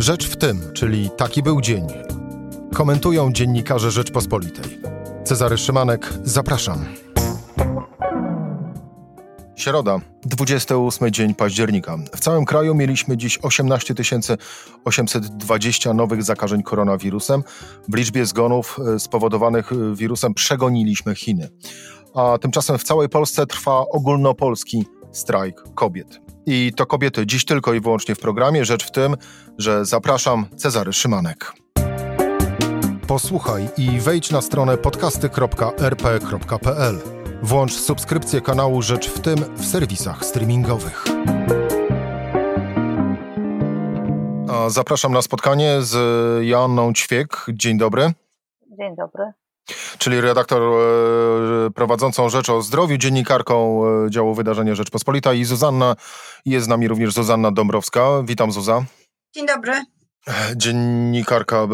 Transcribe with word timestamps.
Rzecz 0.00 0.28
w 0.28 0.36
tym, 0.36 0.60
czyli 0.72 1.10
taki 1.16 1.42
był 1.42 1.60
dzień. 1.60 1.86
Komentują 2.74 3.32
dziennikarze 3.32 3.90
Rzeczpospolitej. 3.90 4.78
Cezary 5.24 5.58
Szymanek, 5.58 6.12
zapraszam. 6.24 6.84
Środa, 9.56 9.98
28 10.22 11.10
dzień 11.10 11.34
października. 11.34 11.96
W 12.16 12.20
całym 12.20 12.44
kraju 12.44 12.74
mieliśmy 12.74 13.16
dziś 13.16 13.38
18 13.42 13.94
820 14.84 15.94
nowych 15.94 16.22
zakażeń 16.22 16.62
koronawirusem. 16.62 17.42
W 17.88 17.96
liczbie 17.96 18.26
zgonów 18.26 18.78
e, 18.94 18.98
spowodowanych 18.98 19.72
e, 19.72 19.94
wirusem 19.94 20.34
przegoniliśmy 20.34 21.14
Chiny. 21.14 21.48
A 22.14 22.38
tymczasem 22.38 22.78
w 22.78 22.84
całej 22.84 23.08
Polsce 23.08 23.46
trwa 23.46 23.78
ogólnopolski 23.78 24.86
strajk 25.12 25.62
kobiet. 25.74 26.29
I 26.46 26.72
to 26.76 26.86
kobiety 26.86 27.26
dziś 27.26 27.44
tylko 27.44 27.74
i 27.74 27.80
wyłącznie 27.80 28.14
w 28.14 28.18
programie. 28.18 28.64
Rzecz 28.64 28.86
w 28.86 28.90
tym, 28.90 29.16
że 29.58 29.84
zapraszam 29.84 30.46
Cezary 30.56 30.92
Szymanek. 30.92 31.52
Posłuchaj 33.06 33.68
i 33.76 34.00
wejdź 34.00 34.30
na 34.30 34.40
stronę 34.40 34.78
podcasty.rp.pl. 34.78 36.98
Włącz 37.42 37.72
subskrypcję 37.72 38.40
kanału 38.40 38.82
Rzecz 38.82 39.10
w 39.10 39.20
tym 39.20 39.36
w 39.56 39.66
serwisach 39.66 40.24
streamingowych. 40.24 41.04
Zapraszam 44.68 45.12
na 45.12 45.22
spotkanie 45.22 45.82
z 45.82 45.96
Joanną 46.46 46.92
Ćwiek. 46.92 47.46
Dzień 47.48 47.78
dobry. 47.78 48.12
Dzień 48.78 48.96
dobry 48.96 49.32
czyli 49.98 50.20
redaktor 50.20 50.62
e, 50.62 51.70
prowadzącą 51.70 52.28
Rzecz 52.28 52.50
o 52.50 52.62
Zdrowiu, 52.62 52.96
dziennikarką 52.96 53.82
e, 53.86 54.10
działu 54.10 54.34
Wydarzenia 54.34 54.74
Rzeczpospolita 54.74 55.32
i 55.32 55.44
Zuzanna, 55.44 55.96
jest 56.44 56.66
z 56.66 56.68
nami 56.68 56.88
również 56.88 57.12
Zuzanna 57.12 57.52
Dąbrowska. 57.52 58.22
Witam 58.24 58.52
Zuza. 58.52 58.84
Dzień 59.34 59.46
dobry. 59.46 59.72
Dziennikarka 60.56 61.56
e, 61.56 61.68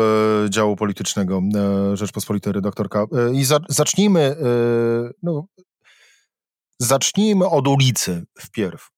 działu 0.51 0.77
politycznego 0.77 1.43
Rzeczpospolitej, 1.95 2.53
redaktorka. 2.53 3.07
I 3.33 3.45
za, 3.45 3.59
zacznijmy, 3.69 4.37
no, 5.23 5.47
zacznijmy 6.79 7.49
od 7.49 7.69
ulicy 7.69 8.25
wpierw. 8.39 8.89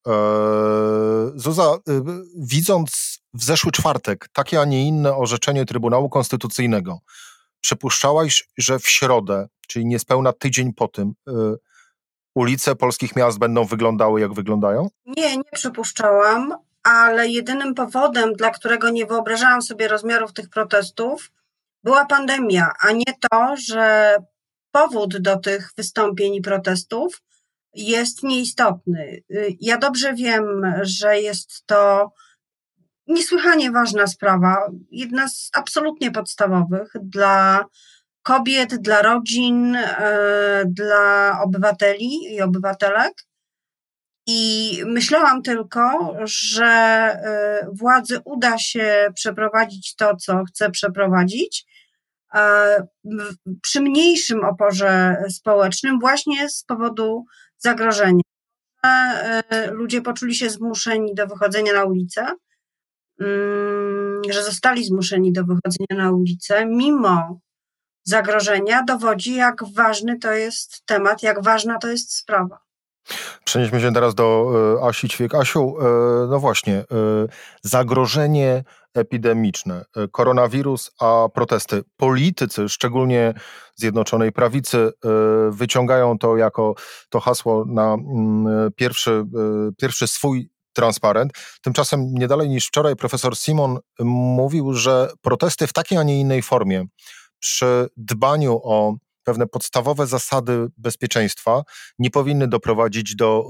Zuza, 1.34 1.78
widząc 2.36 3.19
w 3.34 3.44
zeszły 3.44 3.72
czwartek 3.72 4.28
takie, 4.32 4.60
a 4.60 4.64
nie 4.64 4.86
inne 4.86 5.16
orzeczenie 5.16 5.64
Trybunału 5.64 6.08
Konstytucyjnego, 6.08 6.98
przypuszczałaś, 7.69 8.48
że 8.58 8.78
w 8.78 8.88
środę, 8.88 9.48
czyli 9.66 9.86
niespełna 9.86 10.33
tydzień 10.33 10.72
po 10.72 10.88
tym, 10.88 11.14
y, 11.28 11.33
ulice 12.34 12.77
polskich 12.77 13.16
miast 13.16 13.38
będą 13.38 13.64
wyglądały 13.64 14.20
jak 14.20 14.34
wyglądają? 14.34 14.88
Nie, 15.06 15.36
nie 15.36 15.50
przypuszczałam, 15.52 16.55
ale 16.83 17.28
jedynym 17.28 17.75
powodem, 17.75 18.33
dla 18.33 18.50
którego 18.50 18.91
nie 18.91 19.06
wyobrażałam 19.06 19.62
sobie 19.62 19.88
rozmiarów 19.88 20.33
tych 20.33 20.48
protestów, 20.48 21.33
była 21.84 22.06
pandemia, 22.06 22.72
a 22.80 22.92
nie 22.92 23.12
to, 23.30 23.56
że 23.56 24.16
powód 24.70 25.19
do 25.19 25.36
tych 25.36 25.72
wystąpień 25.77 26.34
i 26.34 26.42
protestów 26.42 27.22
jest 27.75 28.22
nieistotny. 28.22 29.22
Y, 29.30 29.56
ja 29.60 29.78
dobrze 29.78 30.14
wiem, 30.14 30.72
że 30.82 31.20
jest 31.20 31.66
to 31.66 32.12
niesłychanie 33.08 33.70
ważna 33.70 34.06
sprawa, 34.06 34.70
jedna 34.90 35.28
z 35.28 35.50
absolutnie 35.54 36.10
podstawowych 36.10 36.92
dla 37.02 37.64
kobiet, 38.22 38.74
dla 38.74 39.02
rodzin, 39.02 39.76
e, 39.76 40.64
dla 40.66 41.38
obywateli 41.42 42.34
i 42.34 42.40
obywatelek. 42.40 43.12
I 44.26 44.72
myślałam 44.86 45.42
tylko, 45.42 46.14
że 46.24 46.64
e, 46.64 47.66
władzy 47.72 48.20
uda 48.24 48.58
się 48.58 49.08
przeprowadzić 49.14 49.96
to, 49.96 50.16
co 50.16 50.44
chce 50.44 50.70
przeprowadzić, 50.70 51.66
e, 52.34 52.86
przy 53.62 53.80
mniejszym 53.80 54.44
oporze 54.44 55.16
społecznym, 55.30 56.00
właśnie 56.00 56.48
z 56.48 56.64
powodu 56.64 57.24
zagrożenia. 57.58 58.22
Ludzie 59.70 60.02
poczuli 60.02 60.34
się 60.34 60.50
zmuszeni 60.50 61.14
do 61.14 61.26
wychodzenia 61.26 61.72
na 61.72 61.84
ulicę 61.84 62.26
że 64.30 64.42
zostali 64.42 64.84
zmuszeni 64.84 65.32
do 65.32 65.44
wychodzenia 65.44 66.04
na 66.04 66.12
ulicę, 66.12 66.66
mimo 66.66 67.40
zagrożenia, 68.04 68.82
dowodzi, 68.82 69.34
jak 69.34 69.64
ważny 69.74 70.18
to 70.18 70.32
jest 70.32 70.86
temat, 70.86 71.22
jak 71.22 71.44
ważna 71.44 71.78
to 71.78 71.88
jest 71.88 72.14
sprawa. 72.14 72.68
Przenieśmy 73.44 73.80
się 73.80 73.92
teraz 73.92 74.14
do 74.14 74.50
e, 74.80 74.84
Asi 74.84 75.08
Ćwiek. 75.08 75.34
Asiu, 75.34 75.76
e, 75.80 75.84
no 76.30 76.38
właśnie, 76.38 76.74
e, 76.74 76.84
zagrożenie 77.62 78.64
epidemiczne, 78.94 79.84
koronawirus, 80.12 80.90
a 81.00 81.28
protesty. 81.34 81.82
Politycy, 81.96 82.68
szczególnie 82.68 83.34
Zjednoczonej 83.74 84.32
Prawicy, 84.32 84.90
wyciągają 85.50 86.18
to 86.18 86.36
jako 86.36 86.74
to 87.08 87.20
hasło 87.20 87.64
na 87.68 87.94
mm, 87.94 88.72
pierwszy, 88.76 89.24
pierwszy 89.76 90.06
swój 90.06 90.50
transparent. 90.78 91.33
Tymczasem 91.62 92.15
nie 92.15 92.28
dalej 92.28 92.49
niż 92.49 92.66
wczoraj 92.66 92.97
profesor 92.97 93.37
Simon 93.37 93.78
mówił, 94.00 94.75
że 94.75 95.09
protesty 95.21 95.66
w 95.66 95.72
takiej, 95.72 95.99
a 95.99 96.03
nie 96.03 96.21
innej 96.21 96.43
formie 96.43 96.84
przy 97.39 97.87
dbaniu 97.97 98.61
o 98.62 98.94
pewne 99.25 99.47
podstawowe 99.47 100.06
zasady 100.06 100.66
bezpieczeństwa 100.77 101.62
nie 101.99 102.11
powinny 102.11 102.49
doprowadzić 102.49 103.16
do 103.16 103.44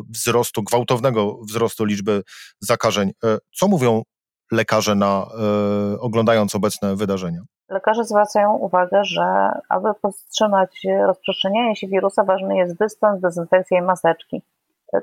y, 0.00 0.12
wzrostu, 0.12 0.62
gwałtownego 0.62 1.38
wzrostu 1.48 1.84
liczby 1.84 2.22
zakażeń. 2.60 3.08
Y, 3.08 3.38
co 3.54 3.68
mówią 3.68 4.02
lekarze 4.52 4.94
na, 4.94 5.26
y, 5.94 6.00
oglądając 6.00 6.54
obecne 6.54 6.96
wydarzenia? 6.96 7.40
Lekarze 7.68 8.04
zwracają 8.04 8.52
uwagę, 8.56 9.04
że 9.04 9.22
aby 9.68 9.88
powstrzymać 10.02 10.86
rozprzestrzenianie 11.06 11.76
się 11.76 11.88
wirusa, 11.88 12.24
ważny 12.24 12.56
jest 12.56 12.78
dystans, 12.78 13.20
dezynfekcja 13.20 13.78
i 13.78 13.82
maseczki 13.82 14.42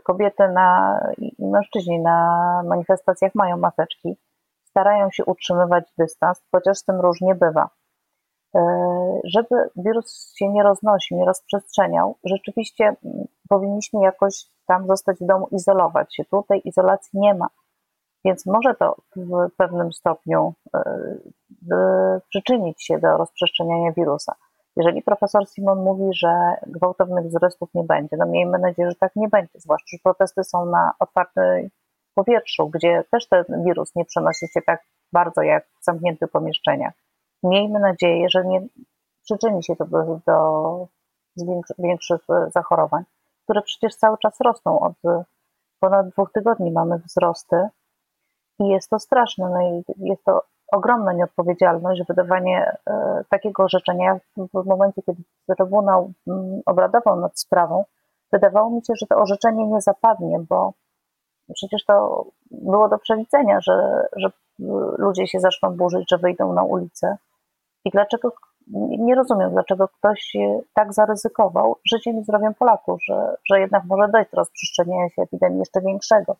kobiety 0.03 0.47
na, 0.47 0.99
i 1.17 1.45
mężczyźni 1.45 1.99
na 1.99 2.61
manifestacjach 2.65 3.35
mają 3.35 3.57
maseczki, 3.57 4.17
starają 4.63 5.11
się 5.11 5.25
utrzymywać 5.25 5.83
dystans, 5.97 6.41
chociaż 6.51 6.77
z 6.77 6.85
tym 6.85 7.01
różnie 7.01 7.35
bywa. 7.35 7.69
E, 8.55 8.59
żeby 9.23 9.69
wirus 9.75 10.33
się 10.35 10.49
nie 10.49 10.63
roznosił, 10.63 11.17
nie 11.17 11.25
rozprzestrzeniał, 11.25 12.15
rzeczywiście 12.23 12.95
powinniśmy 13.49 14.01
jakoś 14.01 14.45
tam 14.67 14.87
zostać 14.87 15.17
w 15.19 15.25
domu, 15.25 15.47
izolować 15.51 16.15
się. 16.15 16.25
Tutaj 16.25 16.61
izolacji 16.65 17.19
nie 17.19 17.33
ma, 17.35 17.47
więc 18.25 18.45
może 18.45 18.75
to 18.75 18.95
w 19.15 19.49
pewnym 19.57 19.93
stopniu 19.93 20.53
e, 20.75 22.19
przyczynić 22.29 22.85
się 22.85 22.99
do 22.99 23.17
rozprzestrzeniania 23.17 23.91
wirusa. 23.91 24.35
Jeżeli 24.79 25.01
profesor 25.01 25.47
Simon 25.47 25.83
mówi, 25.83 26.13
że 26.13 26.55
gwałtownych 26.67 27.25
wzrostów 27.25 27.69
nie 27.73 27.83
będzie, 27.83 28.17
no 28.17 28.25
miejmy 28.25 28.59
nadzieję, 28.59 28.89
że 28.89 28.95
tak 28.95 29.15
nie 29.15 29.27
będzie, 29.27 29.59
zwłaszcza, 29.59 29.97
że 29.97 29.97
protesty 30.03 30.43
są 30.43 30.65
na 30.65 30.91
otwartym 30.99 31.69
powietrzu, 32.15 32.69
gdzie 32.69 33.03
też 33.11 33.27
ten 33.27 33.43
wirus 33.65 33.95
nie 33.95 34.05
przenosi 34.05 34.47
się 34.47 34.61
tak 34.61 34.83
bardzo 35.13 35.41
jak 35.41 35.67
w 35.81 35.83
zamkniętych 35.83 36.31
pomieszczeniach. 36.31 36.93
Miejmy 37.43 37.79
nadzieję, 37.79 38.29
że 38.29 38.45
nie 38.45 38.67
przyczyni 39.23 39.63
się 39.63 39.75
to 39.75 39.85
do, 39.85 40.19
do 40.27 40.87
większych 41.77 42.21
zachorowań, 42.53 43.03
które 43.43 43.61
przecież 43.61 43.95
cały 43.95 44.17
czas 44.17 44.41
rosną. 44.41 44.79
Od 44.79 44.93
ponad 45.79 46.09
dwóch 46.09 46.31
tygodni 46.31 46.71
mamy 46.71 46.97
wzrosty 46.97 47.67
i 48.59 48.67
jest 48.67 48.89
to 48.89 48.99
straszne. 48.99 49.49
No 49.49 49.61
i 49.61 49.83
jest 50.09 50.23
to 50.23 50.43
ogromna 50.71 51.13
nieodpowiedzialność, 51.13 52.01
wydawanie 52.07 52.77
e, 52.89 53.23
takiego 53.29 53.63
orzeczenia 53.63 54.19
w 54.37 54.65
momencie, 54.65 55.01
kiedy 55.01 55.21
Trybunał 55.57 56.11
mm, 56.27 56.61
obradował 56.65 57.19
nad 57.19 57.39
sprawą, 57.39 57.85
wydawało 58.31 58.69
mi 58.69 58.85
się, 58.85 58.93
że 58.95 59.07
to 59.07 59.15
orzeczenie 59.15 59.67
nie 59.67 59.81
zapadnie, 59.81 60.39
bo 60.49 60.73
przecież 61.53 61.85
to 61.85 62.25
było 62.51 62.89
do 62.89 62.97
przewidzenia, 62.97 63.61
że, 63.61 64.07
że 64.15 64.31
ludzie 64.97 65.27
się 65.27 65.39
zaczną 65.39 65.77
burzyć, 65.77 66.05
że 66.09 66.17
wyjdą 66.17 66.53
na 66.53 66.63
ulicę. 66.63 67.17
I 67.85 67.89
dlaczego, 67.89 68.33
nie 68.99 69.15
rozumiem, 69.15 69.51
dlaczego 69.51 69.87
ktoś 69.87 70.33
tak 70.73 70.93
zaryzykował 70.93 71.75
życiem 71.85 72.19
i 72.19 72.23
zdrowiem 72.23 72.53
Polaków, 72.53 72.99
że, 73.03 73.35
że 73.49 73.59
jednak 73.59 73.83
może 73.85 74.11
dojść 74.11 74.31
do 74.31 74.37
rozprzestrzeniania 74.37 75.09
się 75.09 75.21
epidemii 75.21 75.59
jeszcze 75.59 75.81
większego 75.81 76.35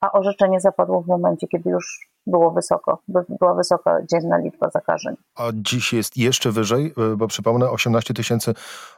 a 0.00 0.12
orzeczenie 0.12 0.60
zapadło 0.60 1.02
w 1.02 1.06
momencie, 1.06 1.46
kiedy 1.48 1.70
już 1.70 2.08
było 2.26 2.50
wysoko, 2.50 3.02
była 3.08 3.54
wysoka 3.54 3.98
dzienna 4.12 4.38
liczba 4.38 4.70
zakażeń. 4.70 5.14
A 5.34 5.50
dziś 5.54 5.92
jest 5.92 6.16
jeszcze 6.16 6.50
wyżej, 6.50 6.94
e, 7.12 7.16
bo 7.16 7.26
przypomnę 7.28 7.70
18 7.70 8.14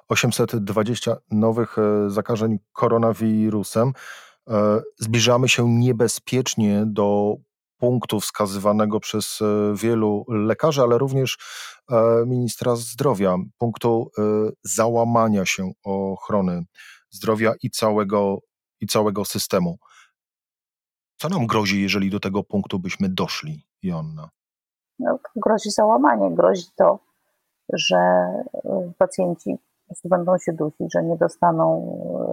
820 0.08 1.16
nowych 1.30 1.78
e, 1.78 2.10
zakażeń 2.10 2.58
koronawirusem. 2.72 3.92
E, 4.50 4.80
zbliżamy 4.98 5.48
się 5.48 5.68
niebezpiecznie 5.68 6.82
do 6.86 7.36
punktu 7.78 8.20
wskazywanego 8.20 9.00
przez 9.00 9.38
wielu 9.74 10.24
lekarzy, 10.28 10.82
ale 10.82 10.98
również 10.98 11.38
ministra 12.26 12.76
zdrowia, 12.76 13.36
punktu 13.58 14.10
załamania 14.64 15.46
się 15.46 15.70
ochrony 15.84 16.64
zdrowia 17.10 17.54
i 17.62 17.70
całego, 17.70 18.38
i 18.80 18.86
całego 18.86 19.24
systemu. 19.24 19.78
Co 21.22 21.28
nam 21.28 21.46
grozi, 21.46 21.82
jeżeli 21.82 22.10
do 22.10 22.20
tego 22.20 22.42
punktu 22.42 22.78
byśmy 22.78 23.08
doszli, 23.08 23.64
Joanna? 23.82 24.28
No, 24.98 25.18
grozi 25.36 25.70
załamanie, 25.70 26.30
grozi 26.30 26.66
to, 26.76 26.98
że 27.72 27.96
y, 28.64 28.92
pacjenci 28.98 29.58
będą 30.04 30.38
się 30.38 30.52
dusić, 30.52 30.92
że 30.92 31.02
nie 31.02 31.16
dostaną 31.16 31.64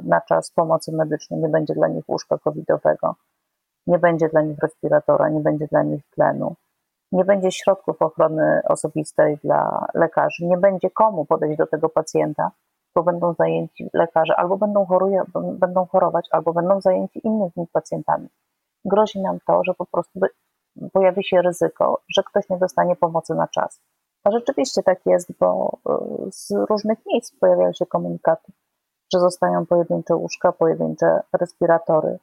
na 0.03 0.21
czas 0.21 0.51
pomocy 0.51 0.91
medycznej, 0.91 1.39
nie 1.39 1.49
będzie 1.49 1.73
dla 1.73 1.87
nich 1.87 2.09
łóżka 2.09 2.37
covidowego, 2.37 3.15
nie 3.87 3.99
będzie 3.99 4.29
dla 4.29 4.41
nich 4.41 4.57
respiratora, 4.59 5.29
nie 5.29 5.39
będzie 5.39 5.67
dla 5.67 5.83
nich 5.83 6.01
tlenu, 6.09 6.55
nie 7.11 7.25
będzie 7.25 7.51
środków 7.51 8.01
ochrony 8.01 8.61
osobistej 8.67 9.37
dla 9.43 9.87
lekarzy, 9.93 10.45
nie 10.45 10.57
będzie 10.57 10.89
komu 10.89 11.25
podejść 11.25 11.57
do 11.57 11.67
tego 11.67 11.89
pacjenta, 11.89 12.51
bo 12.95 13.03
będą 13.03 13.33
zajęci 13.33 13.89
lekarze, 13.93 14.35
albo 14.35 14.57
będą, 14.57 14.85
choruje, 14.85 15.21
będą 15.35 15.85
chorować, 15.85 16.27
albo 16.31 16.53
będą 16.53 16.81
zajęci 16.81 17.27
innymi 17.27 17.67
pacjentami. 17.73 18.29
Grozi 18.85 19.19
nam 19.19 19.37
to, 19.47 19.63
że 19.63 19.73
po 19.73 19.85
prostu 19.85 20.19
pojawi 20.93 21.23
się 21.23 21.41
ryzyko, 21.41 22.01
że 22.15 22.23
ktoś 22.23 22.49
nie 22.49 22.57
dostanie 22.57 22.95
pomocy 22.95 23.35
na 23.35 23.47
czas. 23.47 23.81
A 24.23 24.31
rzeczywiście 24.31 24.83
tak 24.83 24.99
jest, 25.05 25.31
bo 25.39 25.77
y, 26.27 26.31
z 26.31 26.51
różnych 26.69 26.97
miejsc 27.05 27.39
pojawiają 27.39 27.73
się 27.73 27.85
komunikaty, 27.85 28.51
że 29.13 29.19
zostają 29.19 29.65
pojedyncze 29.65 30.15
łóżka, 30.15 30.51
pojedyncze 30.51 31.19
respiratory. 31.33 32.19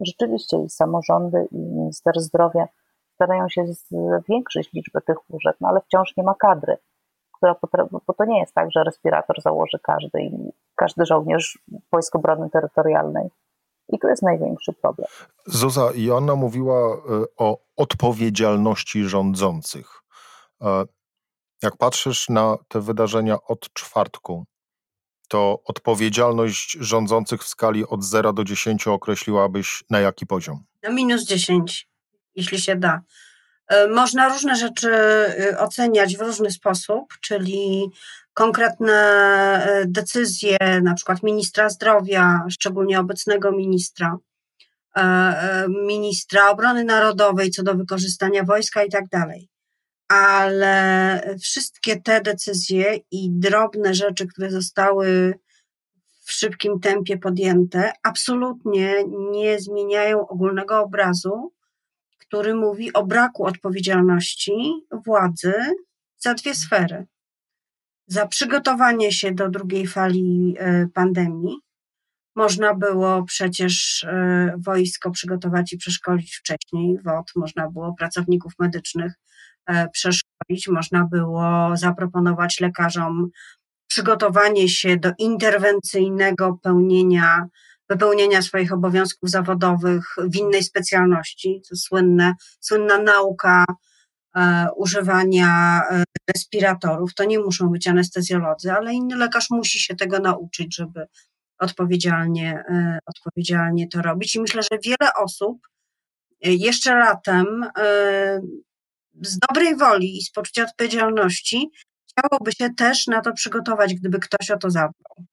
Rzeczywiście 0.00 0.56
i 0.58 0.70
samorządy, 0.70 1.48
i 1.52 1.56
minister 1.56 2.20
zdrowia 2.20 2.68
starają 3.14 3.48
się 3.48 3.64
zwiększyć 3.66 4.72
liczbę 4.72 5.00
tych 5.00 5.30
łóżek, 5.30 5.56
no 5.60 5.68
ale 5.68 5.80
wciąż 5.80 6.16
nie 6.16 6.22
ma 6.22 6.34
kadry, 6.34 6.76
która 7.32 7.56
bo 8.06 8.14
to 8.14 8.24
nie 8.24 8.40
jest 8.40 8.54
tak, 8.54 8.70
że 8.70 8.84
respirator 8.84 9.40
założy 9.40 9.78
każdy 9.82 10.22
i 10.22 10.52
każdy 10.74 11.06
żołnierz 11.06 11.58
Wojsk 11.92 12.16
Obrony 12.16 12.50
Terytorialnej. 12.50 13.30
I 13.88 13.98
tu 13.98 14.08
jest 14.08 14.22
największy 14.22 14.72
problem. 14.72 15.08
Zuza, 15.46 15.90
Joanna 15.94 16.34
mówiła 16.34 16.96
y, 16.96 17.00
o 17.36 17.58
odpowiedzialności 17.76 19.04
rządzących. 19.04 20.02
E, 20.62 20.84
jak 21.62 21.76
patrzysz 21.76 22.28
na 22.28 22.56
te 22.68 22.80
wydarzenia 22.80 23.42
od 23.42 23.72
czwartku, 23.72 24.44
to 25.28 25.62
odpowiedzialność 25.64 26.72
rządzących 26.80 27.42
w 27.42 27.48
skali 27.48 27.86
od 27.86 28.04
0 28.04 28.32
do 28.32 28.44
10 28.44 28.86
określiłabyś 28.86 29.84
na 29.90 30.00
jaki 30.00 30.26
poziom? 30.26 30.64
Na 30.82 30.90
minus 30.90 31.24
10, 31.24 31.88
jeśli 32.34 32.60
się 32.60 32.76
da. 32.76 33.00
E, 33.68 33.88
można 33.88 34.28
różne 34.28 34.56
rzeczy 34.56 34.90
y, 35.40 35.58
oceniać 35.58 36.16
w 36.16 36.20
różny 36.20 36.50
sposób, 36.50 37.14
czyli 37.20 37.90
konkretne 38.34 38.94
e, 38.94 39.84
decyzje, 39.86 40.56
na 40.82 40.94
przykład 40.94 41.22
ministra 41.22 41.68
zdrowia, 41.68 42.44
szczególnie 42.50 43.00
obecnego 43.00 43.52
ministra, 43.52 44.16
e, 44.96 45.66
ministra 45.68 46.50
obrony 46.50 46.84
narodowej 46.84 47.50
co 47.50 47.62
do 47.62 47.74
wykorzystania 47.74 48.44
wojska 48.44 48.84
i 48.84 48.90
tak 48.90 49.08
dalej. 49.08 49.48
Ale 50.08 51.36
wszystkie 51.42 52.00
te 52.00 52.20
decyzje 52.20 52.98
i 53.10 53.30
drobne 53.30 53.94
rzeczy, 53.94 54.26
które 54.26 54.50
zostały 54.50 55.34
w 56.24 56.32
szybkim 56.32 56.80
tempie 56.80 57.18
podjęte, 57.18 57.92
absolutnie 58.02 59.04
nie 59.30 59.60
zmieniają 59.60 60.28
ogólnego 60.28 60.80
obrazu, 60.80 61.52
który 62.28 62.54
mówi 62.54 62.92
o 62.92 63.06
braku 63.06 63.44
odpowiedzialności 63.44 64.52
władzy 65.06 65.54
za 66.16 66.34
dwie 66.34 66.54
sfery. 66.54 67.06
Za 68.06 68.26
przygotowanie 68.26 69.12
się 69.12 69.32
do 69.32 69.48
drugiej 69.48 69.86
fali 69.86 70.56
e, 70.58 70.86
pandemii. 70.94 71.56
Można 72.36 72.74
było 72.74 73.22
przecież 73.22 74.04
e, 74.04 74.54
wojsko 74.58 75.10
przygotować 75.10 75.72
i 75.72 75.78
przeszkolić 75.78 76.36
wcześniej, 76.36 76.98
WOT, 77.04 77.30
można 77.36 77.70
było 77.70 77.94
pracowników 77.94 78.52
medycznych 78.58 79.12
E, 79.68 79.88
przeszkolić. 79.88 80.68
Można 80.68 81.04
było 81.04 81.70
zaproponować 81.74 82.60
lekarzom 82.60 83.28
przygotowanie 83.86 84.68
się 84.68 84.96
do 84.96 85.12
interwencyjnego 85.18 86.58
pełnienia, 86.62 87.46
wypełnienia 87.90 88.42
swoich 88.42 88.72
obowiązków 88.72 89.30
zawodowych 89.30 90.04
w 90.18 90.36
innej 90.36 90.62
specjalności. 90.62 91.62
To 91.68 91.76
słynne, 91.76 92.34
słynna 92.60 92.98
nauka 92.98 93.64
e, 94.36 94.66
używania 94.76 95.82
e, 95.90 96.04
respiratorów. 96.34 97.14
To 97.14 97.24
nie 97.24 97.38
muszą 97.38 97.68
być 97.68 97.86
anestezjolodzy, 97.86 98.72
ale 98.72 98.94
inny 98.94 99.16
lekarz 99.16 99.50
musi 99.50 99.78
się 99.78 99.96
tego 99.96 100.18
nauczyć, 100.18 100.76
żeby 100.76 101.06
odpowiedzialnie, 101.58 102.64
e, 102.70 102.98
odpowiedzialnie 103.06 103.88
to 103.88 104.02
robić. 104.02 104.34
I 104.34 104.40
myślę, 104.40 104.62
że 104.62 104.78
wiele 104.84 105.14
osób 105.14 105.58
e, 106.44 106.52
jeszcze 106.52 106.94
latem 106.94 107.70
e, 107.78 108.40
z 109.22 109.38
dobrej 109.38 109.76
woli 109.76 110.18
i 110.18 110.22
z 110.22 110.30
poczucia 110.30 110.64
odpowiedzialności 110.64 111.70
chciałoby 112.10 112.52
się 112.52 112.74
też 112.74 113.06
na 113.06 113.20
to 113.20 113.32
przygotować, 113.32 113.94
gdyby 113.94 114.18
ktoś 114.18 114.50
o 114.50 114.58
to 114.58 114.70
zadbał. 114.70 115.26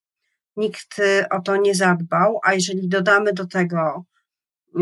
Nikt 0.57 0.99
y, 0.99 1.29
o 1.29 1.41
to 1.41 1.57
nie 1.57 1.75
zadbał, 1.75 2.39
a 2.43 2.53
jeżeli 2.53 2.87
dodamy 2.87 3.33
do 3.33 3.47
tego 3.47 4.05
y, 4.79 4.81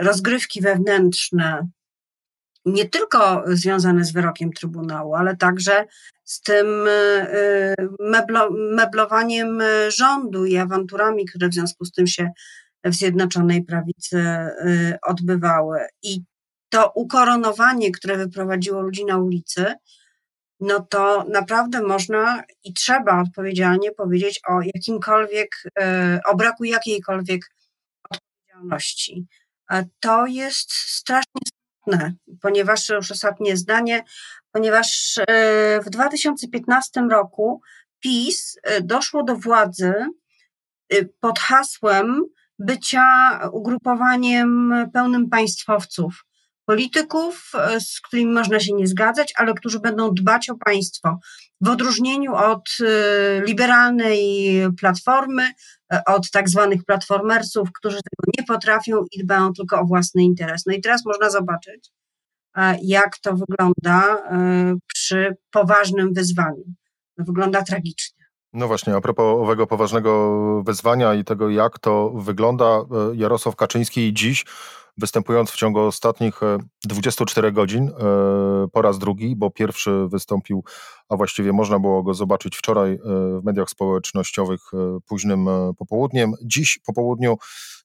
rozgrywki 0.00 0.60
wewnętrzne, 0.60 1.68
nie 2.64 2.88
tylko 2.88 3.44
związane 3.46 4.04
z 4.04 4.12
wyrokiem 4.12 4.52
Trybunału, 4.52 5.14
ale 5.14 5.36
także 5.36 5.86
z 6.24 6.42
tym 6.42 6.86
y, 6.86 7.74
meblo, 8.00 8.50
meblowaniem 8.50 9.62
rządu 9.88 10.46
i 10.46 10.56
awanturami, 10.56 11.26
które 11.26 11.48
w 11.48 11.54
związku 11.54 11.84
z 11.84 11.92
tym 11.92 12.06
się 12.06 12.30
w 12.84 12.94
Zjednoczonej 12.94 13.64
Prawicy 13.64 14.24
odbywały. 15.06 15.80
I 16.02 16.22
to 16.68 16.92
ukoronowanie, 16.94 17.92
które 17.92 18.16
wyprowadziło 18.16 18.80
ludzi 18.80 19.04
na 19.04 19.18
ulicy, 19.18 19.74
no 20.62 20.80
to 20.80 21.24
naprawdę 21.28 21.82
można 21.82 22.42
i 22.64 22.72
trzeba 22.72 23.20
odpowiedzialnie 23.20 23.92
powiedzieć 23.92 24.40
o 24.48 24.60
jakimkolwiek, 24.74 25.48
e, 25.78 26.20
o 26.26 26.36
braku 26.36 26.64
jakiejkolwiek 26.64 27.42
odpowiedzialności. 28.10 29.26
To 30.00 30.26
jest 30.26 30.72
strasznie 30.72 31.40
smutne, 31.48 32.14
ponieważ 32.40 32.88
już 32.88 33.10
ostatnie 33.10 33.56
zdanie, 33.56 34.04
ponieważ 34.52 35.18
e, 35.18 35.80
w 35.80 35.90
2015 35.90 37.00
roku 37.10 37.60
PiS 38.00 38.58
e, 38.62 38.82
doszło 38.82 39.22
do 39.22 39.36
władzy 39.36 39.94
pod 41.20 41.38
hasłem 41.38 42.20
bycia 42.58 43.38
ugrupowaniem 43.52 44.74
pełnym 44.92 45.28
państwowców 45.28 46.24
polityków, 46.72 47.52
e, 47.54 47.80
z 47.80 48.00
którymi 48.00 48.32
można 48.32 48.60
się 48.60 48.74
nie 48.74 48.86
zgadzać, 48.86 49.32
ale 49.36 49.54
którzy 49.54 49.80
będą 49.80 50.14
dbać 50.14 50.50
o 50.50 50.54
państwo. 50.56 51.18
W 51.60 51.68
odróżnieniu 51.68 52.34
od 52.34 52.68
e, 52.80 53.44
liberalnej 53.44 54.22
platformy, 54.80 55.42
e, 55.92 56.04
od 56.06 56.30
tak 56.30 56.48
zwanych 56.48 56.84
platformersów, 56.84 57.68
którzy 57.78 57.96
tego 57.96 58.32
nie 58.38 58.44
potrafią 58.46 59.04
i 59.12 59.24
dbają 59.24 59.52
tylko 59.52 59.80
o 59.80 59.84
własny 59.84 60.22
interes. 60.22 60.62
No 60.66 60.74
i 60.74 60.80
teraz 60.80 61.04
można 61.06 61.30
zobaczyć, 61.30 61.90
jak 62.82 63.18
to 63.18 63.34
wygląda 63.36 64.22
przy 64.86 65.36
poważnym 65.50 66.12
wyzwaniu. 66.12 66.64
Wygląda 67.18 67.62
tragicznie. 67.62 68.24
No 68.52 68.68
właśnie, 68.68 68.96
a 68.96 69.00
propos 69.00 69.24
owego 69.42 69.66
poważnego 69.66 70.62
wyzwania 70.66 71.14
i 71.14 71.24
tego, 71.24 71.50
jak 71.50 71.78
to 71.78 72.10
wygląda, 72.10 72.84
Jarosław 73.14 73.56
Kaczyński 73.56 74.14
dziś 74.14 74.44
występując 74.98 75.50
w 75.50 75.56
ciągu 75.56 75.80
ostatnich 75.80 76.40
24 76.84 77.48
e, 77.48 77.52
godzin 77.52 77.88
e, 77.88 77.92
po 78.72 78.82
raz 78.82 78.98
drugi, 78.98 79.36
bo 79.36 79.50
pierwszy 79.50 80.06
wystąpił, 80.08 80.64
a 81.08 81.16
właściwie 81.16 81.52
można 81.52 81.78
było 81.78 82.02
go 82.02 82.14
zobaczyć 82.14 82.56
wczoraj 82.56 82.92
e, 82.92 82.98
w 83.40 83.44
mediach 83.44 83.70
społecznościowych 83.70 84.60
późnym 85.06 85.46
popołudniem. 85.78 86.32
Dziś 86.44 86.78
po 86.86 86.92
południu 86.92 87.36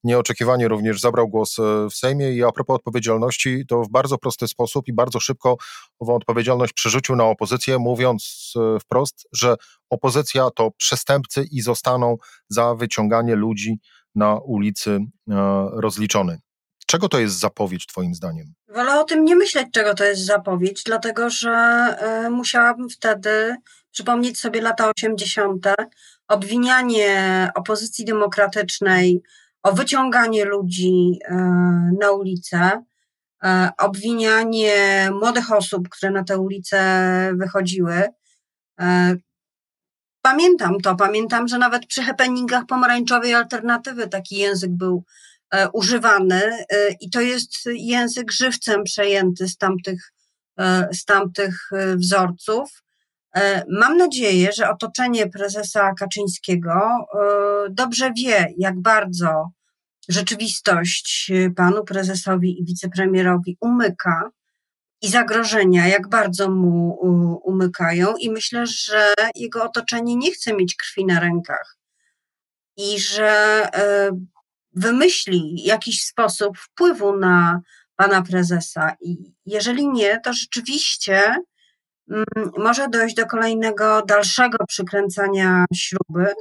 nieoczekiwanie 0.04 0.68
również 0.68 1.00
zabrał 1.00 1.28
głos 1.28 1.58
w 1.92 1.94
Sejmie 1.94 2.32
i 2.32 2.44
a 2.44 2.52
propos 2.52 2.76
odpowiedzialności, 2.76 3.66
to 3.68 3.84
w 3.84 3.90
bardzo 3.90 4.18
prosty 4.18 4.48
sposób 4.48 4.88
i 4.88 4.94
bardzo 4.94 5.20
szybko 5.20 5.58
ową 6.00 6.16
odpowiedzialność 6.16 6.74
przerzucił 6.74 7.16
na 7.16 7.24
opozycję, 7.24 7.80
mówiąc 7.80 8.54
wprost, 8.82 9.28
że 9.34 9.56
opozycja 9.90 10.50
to 10.56 10.72
przestępcy 10.72 11.46
i 11.52 11.62
zostaną 11.62 12.18
za 12.50 12.76
wyciąganie 12.76 13.36
ludzi 13.36 13.80
na 14.16 14.40
ulicy 14.40 15.00
rozliczony. 15.74 16.40
Czego 16.88 17.10
to 17.10 17.20
jest 17.20 17.39
zapowiedź, 17.39 17.88
Twoim 17.88 18.15
zdaniem? 18.15 18.53
Wolę 18.67 19.00
o 19.00 19.03
tym 19.03 19.25
nie 19.25 19.36
myśleć, 19.36 19.67
czego 19.72 19.94
to 19.94 20.03
jest 20.03 20.25
zapowiedź, 20.25 20.84
dlatego 20.84 21.29
że 21.29 21.88
y, 22.25 22.29
musiałabym 22.29 22.89
wtedy 22.89 23.56
przypomnieć 23.91 24.39
sobie 24.39 24.62
lata 24.62 24.91
80., 24.98 25.67
obwinianie 26.27 27.51
opozycji 27.56 28.06
demokratycznej 28.06 29.22
o 29.63 29.74
wyciąganie 29.74 30.46
ludzi 30.46 31.20
y, 31.22 31.34
na 32.00 32.12
ulicę, 32.12 32.84
y, 33.46 33.48
obwinianie 33.77 35.10
młodych 35.12 35.51
osób, 35.51 35.89
które 35.89 36.12
na 36.12 36.24
te 36.24 36.38
ulice 36.38 36.79
wychodziły. 37.36 38.03
Pamiętam 40.22 40.79
to, 40.84 40.96
pamiętam, 40.96 41.48
że 41.48 41.58
nawet 41.58 41.86
przy 41.86 42.03
happeningach 42.03 42.65
pomarańczowej 42.65 43.34
alternatywy 43.34 44.08
taki 44.08 44.36
język 44.36 44.72
był 44.72 45.03
używany 45.74 46.66
i 47.01 47.10
to 47.10 47.22
jest 47.22 47.51
język 47.66 48.32
żywcem 48.32 48.84
przejęty 48.84 49.48
z 49.48 49.58
tamtych, 49.58 50.13
z 50.92 51.06
tamtych 51.06 51.70
wzorców. 51.96 52.84
Mam 53.70 53.98
nadzieję, 53.98 54.51
że 54.51 54.70
otoczenie 54.70 55.30
prezesa 55.30 55.94
Kaczyńskiego 55.94 56.74
dobrze 57.70 58.12
wie, 58.18 58.54
jak 58.58 58.80
bardzo 58.82 59.50
rzeczywistość 60.10 61.32
panu 61.56 61.84
prezesowi 61.84 62.62
i 62.62 62.66
wicepremierowi 62.66 63.58
umyka 63.62 64.30
i 65.01 65.08
zagrożenia, 65.08 65.88
jak 65.88 66.10
bardzo 66.10 66.50
mu 66.50 66.89
umykają, 67.44 68.16
i 68.16 68.30
myślę, 68.30 68.68
że 68.68 69.13
jego 69.36 69.63
otoczenie 69.63 70.16
nie 70.16 70.32
chce 70.32 70.54
mieć 70.54 70.75
krwi 70.75 71.06
na 71.06 71.20
rękach 71.20 71.77
i 72.77 73.00
że 73.00 73.62
e, 73.74 74.12
wymyśli 74.77 75.63
jakiś 75.63 76.03
sposób 76.03 76.57
wpływu 76.57 77.17
na 77.17 77.62
pana 77.96 78.22
prezesa. 78.22 78.96
I 79.01 79.34
jeżeli 79.46 79.88
nie, 79.88 80.19
to 80.19 80.34
rzeczywiście 80.34 81.36
mm, 82.12 82.25
może 82.57 82.88
dojść 82.88 83.15
do 83.15 83.25
kolejnego, 83.25 84.01
dalszego 84.01 84.57
przykręcania 84.67 85.65
śruby, 85.74 86.34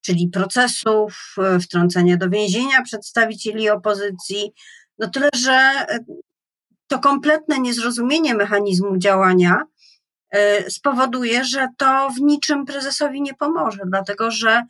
czyli 0.00 0.28
procesów, 0.28 1.34
e, 1.38 1.60
wtrącenia 1.60 2.16
do 2.16 2.30
więzienia 2.30 2.82
przedstawicieli 2.82 3.70
opozycji. 3.70 4.52
No 4.98 5.10
tyle, 5.10 5.28
że 5.34 5.52
e, 5.52 5.98
to 6.86 6.98
kompletne 6.98 7.58
niezrozumienie 7.58 8.34
mechanizmu 8.34 8.96
działania 8.98 9.62
e, 10.30 10.70
spowoduje, 10.70 11.44
że 11.44 11.68
to 11.78 12.10
w 12.10 12.20
niczym 12.20 12.64
prezesowi 12.64 13.22
nie 13.22 13.34
pomoże, 13.34 13.82
dlatego 13.86 14.30
że 14.30 14.62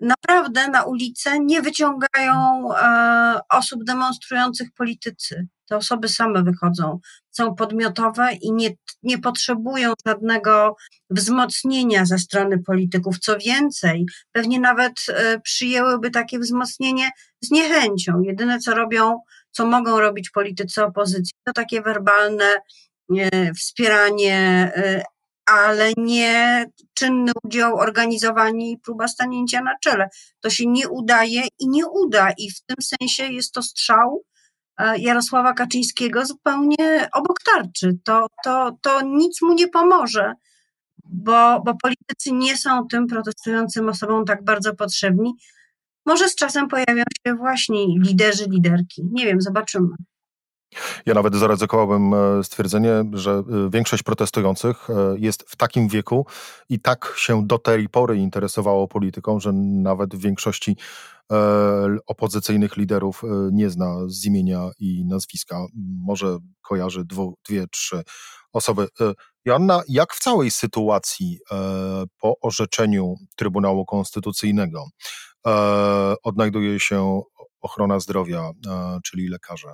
naprawdę 0.00 0.68
na 0.68 0.82
ulicę 0.82 1.40
nie 1.40 1.62
wyciągają 1.62 2.68
e, 2.74 3.40
osób 3.52 3.84
demonstrujących 3.84 4.68
politycy. 4.72 5.46
Te 5.68 5.76
osoby 5.76 6.08
same 6.08 6.42
wychodzą, 6.42 6.98
są 7.30 7.54
podmiotowe 7.54 8.32
i 8.32 8.52
nie, 8.52 8.70
nie 9.02 9.18
potrzebują 9.18 9.92
żadnego 10.06 10.76
wzmocnienia 11.10 12.06
ze 12.06 12.18
strony 12.18 12.58
polityków. 12.58 13.18
Co 13.18 13.38
więcej, 13.38 14.06
pewnie 14.32 14.60
nawet 14.60 14.92
e, 15.08 15.40
przyjęłyby 15.40 16.10
takie 16.10 16.38
wzmocnienie 16.38 17.10
z 17.40 17.50
niechęcią. 17.50 18.20
Jedyne 18.20 18.58
co 18.58 18.74
robią, 18.74 19.20
co 19.50 19.66
mogą 19.66 20.00
robić 20.00 20.30
politycy 20.30 20.84
opozycji, 20.84 21.32
to 21.44 21.52
takie 21.52 21.82
werbalne 21.82 22.52
e, 23.16 23.54
wspieranie 23.54 24.72
ale 25.48 25.92
nie 25.96 26.66
czynny 26.94 27.32
udział, 27.44 27.76
organizowanie 27.76 28.70
i 28.70 28.78
próba 28.78 29.08
stanięcia 29.08 29.62
na 29.62 29.78
czele. 29.78 30.08
To 30.40 30.50
się 30.50 30.66
nie 30.66 30.88
udaje 30.88 31.42
i 31.58 31.68
nie 31.68 31.86
uda, 31.86 32.30
i 32.38 32.50
w 32.50 32.62
tym 32.62 32.76
sensie 32.82 33.32
jest 33.32 33.52
to 33.52 33.62
strzał 33.62 34.22
e, 34.78 34.98
Jarosława 34.98 35.52
Kaczyńskiego 35.52 36.26
zupełnie 36.26 37.08
obok 37.12 37.42
tarczy. 37.42 37.98
To, 38.04 38.26
to, 38.44 38.78
to 38.82 39.00
nic 39.02 39.42
mu 39.42 39.54
nie 39.54 39.68
pomoże, 39.68 40.32
bo, 41.04 41.60
bo 41.64 41.74
politycy 41.82 42.32
nie 42.32 42.56
są 42.56 42.86
tym 42.86 43.06
protestującym 43.06 43.88
osobom 43.88 44.24
tak 44.24 44.44
bardzo 44.44 44.74
potrzebni. 44.74 45.34
Może 46.06 46.28
z 46.28 46.34
czasem 46.34 46.68
pojawią 46.68 47.02
się 47.26 47.34
właśnie 47.34 47.86
liderzy, 47.86 48.44
liderki. 48.50 49.02
Nie 49.12 49.26
wiem, 49.26 49.40
zobaczymy. 49.40 49.88
Ja 51.06 51.14
nawet 51.14 51.34
zaryzykowałbym 51.34 52.14
e, 52.14 52.44
stwierdzenie, 52.44 53.04
że 53.12 53.30
e, 53.30 53.70
większość 53.70 54.02
protestujących 54.02 54.90
e, 54.90 54.94
jest 55.18 55.44
w 55.50 55.56
takim 55.56 55.88
wieku 55.88 56.26
i 56.68 56.80
tak 56.80 57.14
się 57.16 57.46
do 57.46 57.58
tej 57.58 57.88
pory 57.88 58.16
interesowało 58.16 58.88
polityką, 58.88 59.40
że 59.40 59.52
nawet 59.52 60.14
w 60.16 60.20
większości 60.20 60.76
opozycyjnych 62.06 62.76
liderów 62.76 63.22
nie 63.52 63.70
zna 63.70 63.96
z 64.06 64.24
imienia 64.24 64.70
i 64.78 65.04
nazwiska. 65.04 65.66
Może 66.00 66.38
kojarzy 66.62 67.04
dwu, 67.04 67.34
dwie, 67.48 67.66
trzy 67.66 68.02
osoby. 68.52 68.88
Joanna, 69.44 69.82
jak 69.88 70.14
w 70.14 70.20
całej 70.20 70.50
sytuacji 70.50 71.38
po 72.20 72.34
orzeczeniu 72.40 73.14
Trybunału 73.36 73.84
Konstytucyjnego 73.86 74.84
odnajduje 76.22 76.80
się 76.80 77.22
ochrona 77.60 78.00
zdrowia, 78.00 78.50
czyli 79.04 79.28
lekarze? 79.28 79.72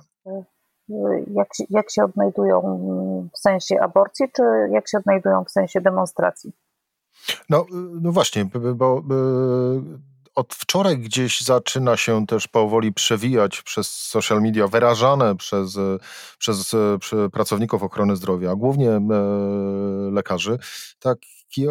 Jak, 1.33 1.47
jak 1.69 1.91
się 1.91 2.03
odnajdują 2.03 2.61
w 3.33 3.39
sensie 3.39 3.79
aborcji, 3.81 4.25
czy 4.35 4.43
jak 4.71 4.89
się 4.89 4.97
odnajdują 4.97 5.43
w 5.43 5.51
sensie 5.51 5.81
demonstracji? 5.81 6.51
No, 7.49 7.65
no 8.01 8.11
właśnie, 8.11 8.45
bo 8.75 9.03
od 10.35 10.53
wczoraj 10.53 10.97
gdzieś 10.97 11.41
zaczyna 11.41 11.97
się 11.97 12.25
też 12.25 12.47
powoli 12.47 12.93
przewijać 12.93 13.61
przez 13.61 13.91
social 13.91 14.41
media, 14.41 14.67
wyrażane 14.67 15.35
przez, 15.35 15.77
przez, 16.37 16.75
przez 16.99 17.31
pracowników 17.31 17.83
ochrony 17.83 18.15
zdrowia, 18.15 18.55
głównie 18.55 18.91
e, 18.91 19.01
lekarzy, 20.11 20.59
takie 20.99 21.67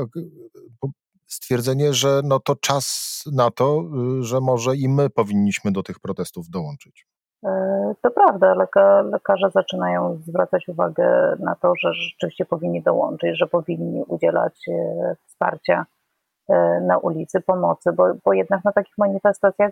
stwierdzenie, 1.26 1.94
że 1.94 2.20
no 2.24 2.40
to 2.40 2.56
czas 2.56 3.22
na 3.32 3.50
to, 3.50 3.84
że 4.20 4.40
może 4.40 4.76
i 4.76 4.88
my 4.88 5.10
powinniśmy 5.10 5.72
do 5.72 5.82
tych 5.82 6.00
protestów 6.00 6.48
dołączyć. 6.50 7.06
E, 7.44 7.94
to 8.02 8.10
prawda, 8.10 8.54
lekarze 9.12 9.50
zaczynają 9.50 10.16
zwracać 10.16 10.68
uwagę 10.68 11.36
na 11.38 11.54
to, 11.54 11.72
że 11.76 11.92
rzeczywiście 11.92 12.44
powinni 12.44 12.82
dołączyć, 12.82 13.38
że 13.38 13.46
powinni 13.46 14.04
udzielać 14.08 14.68
e, 14.68 15.16
wsparcia 15.26 15.86
e, 16.48 16.80
na 16.80 16.98
ulicy, 16.98 17.40
pomocy, 17.40 17.92
bo, 17.92 18.04
bo 18.24 18.32
jednak 18.32 18.64
na 18.64 18.72
takich 18.72 18.98
manifestacjach 18.98 19.70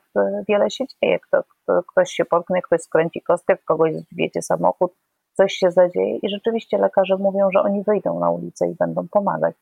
wiele 0.49 0.71
się 0.71 0.85
dzieje. 0.87 1.19
Kto, 1.21 1.43
kto, 1.43 1.83
ktoś 1.83 2.11
się 2.11 2.25
potknie, 2.25 2.63
ktoś 2.63 2.81
skręci 2.81 3.23
kostkę, 3.23 3.57
kogoś 3.65 3.93
zwiecie 3.95 4.43
samochód, 4.43 4.93
coś 5.33 5.53
się 5.53 5.71
zadzieje 5.71 6.17
i 6.17 6.29
rzeczywiście 6.29 6.79
lekarze 6.79 7.17
mówią, 7.17 7.49
że 7.51 7.63
oni 7.63 7.83
wyjdą 7.83 8.21
na 8.21 8.31
ulicę 8.31 8.69
i 8.69 8.75
będą 8.75 9.09
pomagać. 9.09 9.55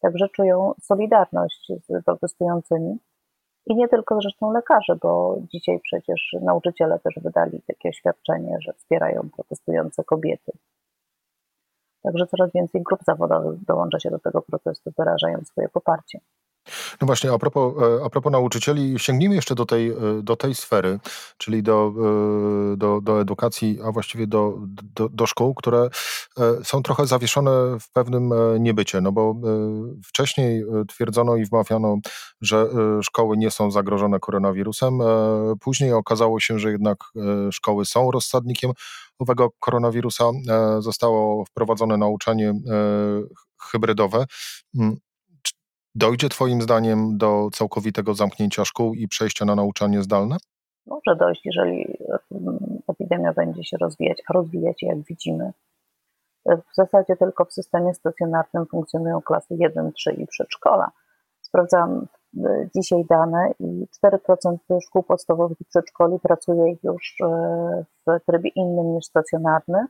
Także 0.00 0.28
czują 0.28 0.74
solidarność 0.82 1.72
z 1.88 2.04
protestującymi. 2.04 2.98
I 3.66 3.76
nie 3.76 3.88
tylko 3.88 4.20
zresztą 4.20 4.52
lekarze, 4.52 4.96
bo 5.02 5.38
dzisiaj 5.52 5.80
przecież 5.80 6.36
nauczyciele 6.42 6.98
też 6.98 7.14
wydali 7.22 7.62
takie 7.66 7.88
oświadczenie, 7.88 8.56
że 8.60 8.72
wspierają 8.72 9.30
protestujące 9.36 10.04
kobiety. 10.04 10.52
Także 12.02 12.26
coraz 12.26 12.52
więcej 12.52 12.82
grup 12.82 13.00
zawodowych 13.06 13.64
dołącza 13.64 14.00
się 14.00 14.10
do 14.10 14.18
tego 14.18 14.42
protestu, 14.42 14.90
wyrażając 14.98 15.48
swoje 15.48 15.68
poparcie. 15.68 16.20
No 17.00 17.06
właśnie, 17.06 17.32
a 17.32 17.38
propos, 17.38 17.74
e, 17.82 18.04
a 18.04 18.10
propos 18.10 18.32
nauczycieli, 18.32 18.98
sięgnijmy 18.98 19.34
jeszcze 19.34 19.54
do 19.54 19.66
tej, 19.66 19.90
e, 19.90 19.94
do 20.22 20.36
tej 20.36 20.54
sfery, 20.54 21.00
czyli 21.38 21.62
do, 21.62 21.92
e, 22.72 22.76
do, 22.76 23.00
do 23.00 23.20
edukacji, 23.20 23.78
a 23.84 23.92
właściwie 23.92 24.26
do, 24.26 24.58
do, 24.94 25.08
do 25.08 25.26
szkół, 25.26 25.54
które 25.54 25.88
są 26.62 26.82
trochę 26.82 27.06
zawieszone 27.06 27.50
w 27.80 27.90
pewnym 27.92 28.32
niebycie, 28.58 29.00
no 29.00 29.12
bo 29.12 29.34
wcześniej 30.04 30.64
twierdzono 30.88 31.36
i 31.36 31.44
wmawiano, 31.44 31.96
że 32.40 32.66
szkoły 33.02 33.36
nie 33.36 33.50
są 33.50 33.70
zagrożone 33.70 34.20
koronawirusem. 34.20 34.98
Później 35.60 35.92
okazało 35.92 36.40
się, 36.40 36.58
że 36.58 36.70
jednak 36.72 36.98
szkoły 37.52 37.84
są 37.84 38.10
rozsadnikiem 38.10 38.72
owego 39.18 39.50
koronawirusa. 39.60 40.24
Zostało 40.78 41.44
wprowadzone 41.44 41.96
nauczanie 41.96 42.54
hybrydowe. 43.62 44.26
Dojdzie 45.96 46.28
Twoim 46.28 46.62
zdaniem 46.62 47.18
do 47.18 47.48
całkowitego 47.52 48.14
zamknięcia 48.14 48.64
szkół 48.64 48.94
i 48.94 49.08
przejścia 49.08 49.44
na 49.44 49.54
nauczanie 49.54 50.02
zdalne? 50.02 50.36
Może 50.86 51.16
dojść, 51.16 51.40
jeżeli 51.44 51.98
mm, 52.32 52.58
epidemia 52.88 53.32
będzie 53.32 53.64
się 53.64 53.76
rozwijać, 53.80 54.22
a 54.28 54.32
rozwijać 54.32 54.82
jak 54.82 55.02
widzimy. 55.02 55.52
W 56.46 56.74
zasadzie 56.76 57.16
tylko 57.16 57.44
w 57.44 57.52
systemie 57.52 57.94
stacjonarnym 57.94 58.66
funkcjonują 58.66 59.22
klasy 59.22 59.54
1, 59.58 59.92
3 59.92 60.12
i 60.12 60.26
przedszkola. 60.26 60.90
Sprawdzam 61.40 62.06
y, 62.36 62.70
dzisiaj 62.76 63.04
dane 63.10 63.52
i 63.60 63.86
4% 64.04 64.56
szkół 64.86 65.02
podstawowych 65.02 65.60
i 65.60 65.64
przedszkoli 65.64 66.18
pracuje 66.20 66.76
już 66.82 67.16
y, 67.20 67.24
w 68.06 68.24
trybie 68.26 68.50
innym 68.54 68.94
niż 68.94 69.04
stacjonarny 69.04 69.86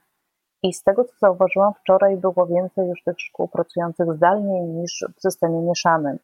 i 0.65 0.73
z 0.73 0.83
tego, 0.83 1.05
co 1.05 1.13
zauważyłam 1.21 1.75
wczoraj, 1.75 2.17
było 2.17 2.47
więcej 2.47 2.89
już 2.89 3.03
tych 3.03 3.21
szkół 3.21 3.49
pracujących 3.49 4.13
zdalnie 4.13 4.61
niż 4.61 5.05
w 5.17 5.21
systemie 5.21 5.63
mieszanym. 5.63 6.19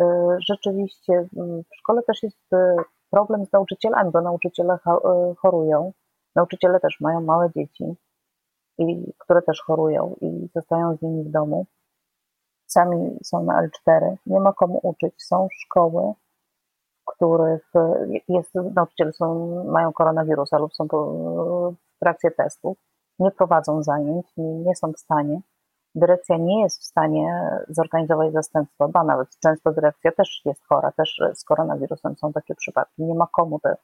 Y, 0.00 0.04
rzeczywiście 0.48 1.12
mm, 1.36 1.62
w 1.62 1.76
szkole 1.76 2.02
też 2.02 2.22
jest 2.22 2.52
y, 2.52 2.56
problem 3.10 3.46
z 3.46 3.52
nauczycielami, 3.52 4.10
bo 4.10 4.20
nauczyciele 4.20 4.74
y, 4.74 4.78
chorują. 5.34 5.92
Nauczyciele 6.34 6.80
też 6.80 7.00
mają 7.00 7.20
małe 7.20 7.50
dzieci, 7.56 7.84
i, 8.78 9.12
które 9.18 9.42
też 9.42 9.62
chorują 9.62 10.14
i 10.20 10.48
zostają 10.54 10.96
z 10.96 11.02
nimi 11.02 11.24
w 11.24 11.30
domu. 11.30 11.66
Sami 12.66 13.18
są 13.22 13.44
na 13.44 13.68
L4, 13.68 14.16
nie 14.26 14.40
ma 14.40 14.52
komu 14.52 14.80
uczyć. 14.82 15.14
Są 15.22 15.48
szkoły, 15.50 16.12
w 17.02 17.14
których 17.14 17.72
jest, 18.28 18.54
nauczyciele 18.54 19.12
są, 19.12 19.64
mają 19.64 19.92
koronawirusa 19.92 20.58
lub 20.58 20.74
są 20.74 20.86
w 20.86 21.98
trakcie 22.00 22.30
testów 22.30 22.78
nie 23.18 23.30
prowadzą 23.30 23.82
zajęć, 23.82 24.26
nie, 24.36 24.54
nie 24.54 24.76
są 24.76 24.92
w 24.92 24.98
stanie. 24.98 25.40
Dyrekcja 25.94 26.36
nie 26.36 26.62
jest 26.62 26.80
w 26.80 26.84
stanie 26.84 27.50
zorganizować 27.68 28.32
zastępstwa, 28.32 28.88
ba 28.88 29.04
nawet 29.04 29.28
często 29.42 29.72
dyrekcja 29.72 30.12
też 30.12 30.42
jest 30.44 30.64
chora, 30.68 30.92
też 30.92 31.20
z 31.34 31.44
koronawirusem 31.44 32.16
są 32.16 32.32
takie 32.32 32.54
przypadki. 32.54 33.02
Nie 33.02 33.14
ma 33.14 33.26
komu 33.26 33.60
te 33.60 33.76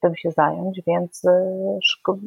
tym 0.00 0.16
się 0.16 0.30
zająć, 0.30 0.82
więc 0.86 1.22
szko- 1.82 2.18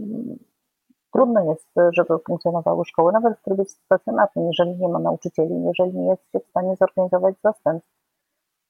trudno 1.13 1.43
jest, 1.43 1.69
żeby 1.91 2.19
funkcjonowały 2.27 2.85
szkoły, 2.85 3.11
nawet 3.13 3.39
w 3.39 3.43
trybie 3.43 3.65
stacjonarnym, 3.65 4.47
jeżeli 4.47 4.75
nie 4.75 4.89
ma 4.89 4.99
nauczycieli, 4.99 5.63
jeżeli 5.63 5.97
nie 5.97 6.07
jest 6.07 6.31
się 6.31 6.39
w 6.39 6.49
stanie 6.49 6.75
zorganizować 6.75 7.35
zastępstw. 7.43 8.02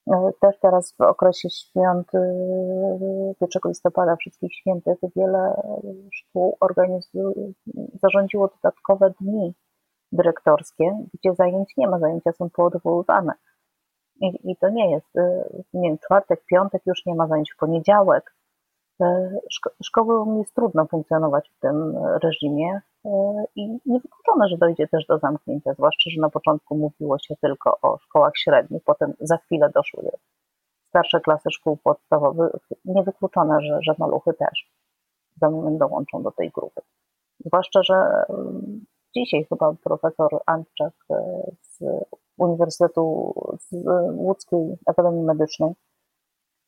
E, 0.07 0.31
też 0.39 0.59
teraz 0.59 0.93
w 0.97 1.01
okresie 1.01 1.49
świąt 1.49 2.07
1 2.13 3.61
e, 3.65 3.69
listopada, 3.69 4.15
wszystkich 4.15 4.53
świętych, 4.53 4.97
wiele 5.15 5.61
szkół 6.13 6.57
organizuje, 6.59 7.53
zarządziło 8.03 8.47
dodatkowe 8.47 9.13
dni 9.21 9.53
dyrektorskie, 10.11 11.05
gdzie 11.13 11.35
zajęć 11.35 11.73
nie 11.77 11.87
ma, 11.87 11.99
zajęcia 11.99 12.31
są 12.31 12.49
poodwoływane. 12.49 13.33
I, 14.21 14.51
I 14.51 14.57
to 14.57 14.69
nie 14.69 14.91
jest, 14.91 15.17
e, 15.17 15.49
nie 15.73 15.89
wiem, 15.89 15.97
czwartek, 15.97 16.45
piątek 16.45 16.81
już 16.85 17.05
nie 17.05 17.15
ma 17.15 17.27
zajęć, 17.27 17.53
w 17.53 17.57
poniedziałek 17.57 18.35
Szko 19.51 19.69
szkołom 19.83 20.37
jest 20.37 20.55
trudno 20.55 20.85
funkcjonować 20.85 21.49
w 21.49 21.59
tym 21.59 21.97
reżimie 22.23 22.81
e, 23.05 23.09
i 23.55 23.79
niewykluczone, 23.85 24.47
że 24.49 24.57
dojdzie 24.57 24.87
też 24.87 25.05
do 25.05 25.19
zamknięcia, 25.19 25.73
zwłaszcza, 25.73 26.09
że 26.09 26.21
na 26.21 26.29
początku 26.29 26.77
mówiło 26.77 27.19
się 27.19 27.35
tylko 27.41 27.77
o 27.81 27.97
szkołach 27.97 28.33
średnich, 28.37 28.83
potem 28.83 29.13
za 29.19 29.37
chwilę 29.37 29.71
doszły 29.75 30.03
starsze 30.93 31.21
klasy 31.21 31.49
szkół 31.51 31.77
podstawowych. 31.77 32.69
Niewykluczone, 32.85 33.61
że, 33.61 33.79
że 33.81 33.95
maluchy 33.97 34.33
też 34.33 34.71
dołączą 35.77 36.23
do 36.23 36.31
tej 36.31 36.51
grupy. 36.51 36.81
Zwłaszcza, 37.45 37.83
że 37.83 37.95
mm, 38.29 38.85
dzisiaj 39.15 39.45
chyba 39.49 39.73
profesor 39.83 40.29
Antczak 40.45 40.93
e, 41.11 41.15
z 41.61 41.79
Uniwersytetu 42.37 43.33
z 43.59 43.85
Łódzkiej 44.15 44.77
Akademii 44.85 45.23
Medycznej 45.23 45.73